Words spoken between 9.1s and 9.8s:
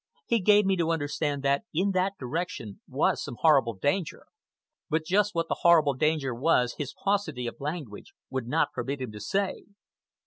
to say.